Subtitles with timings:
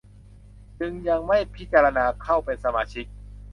[0.79, 3.05] จึงยังไม่พิจารณาการเข้าเป็นสมาชิก